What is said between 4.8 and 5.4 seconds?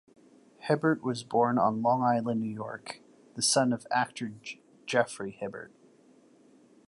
Geoffrey